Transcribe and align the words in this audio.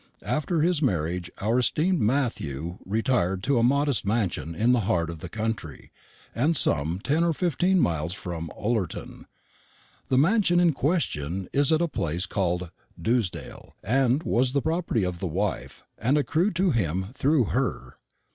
After 0.25 0.61
his 0.61 0.81
marriage, 0.81 1.29
our 1.37 1.59
esteemed 1.59 2.01
Matthew 2.01 2.79
retired 2.87 3.43
to 3.43 3.59
a 3.59 3.63
modest 3.63 4.03
mansion 4.03 4.55
in 4.55 4.71
the 4.71 4.79
heart 4.89 5.11
of 5.11 5.19
the 5.19 5.29
country, 5.29 5.91
and 6.33 6.57
some 6.57 6.99
ten 7.03 7.23
or 7.23 7.33
fifteen 7.33 7.79
miles 7.79 8.11
from 8.13 8.49
Ullerton. 8.57 9.27
The 10.07 10.17
mansion 10.17 10.59
in 10.59 10.73
question 10.73 11.47
is 11.53 11.71
at 11.71 11.83
a 11.83 11.87
place 11.87 12.25
called 12.25 12.71
Dewsdale, 12.99 13.75
and 13.83 14.23
was 14.23 14.53
the 14.53 14.61
property 14.63 15.03
of 15.03 15.19
the 15.19 15.27
wife, 15.27 15.83
and 15.99 16.17
accrued 16.17 16.55
to 16.55 16.71
him 16.71 17.09
through 17.13 17.43
her. 17.43 17.99